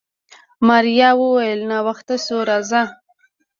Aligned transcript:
ماريا 0.67 1.09
وويل 1.21 1.59
ناوخته 1.71 2.15
شو 2.25 2.37
راځه. 2.49 2.81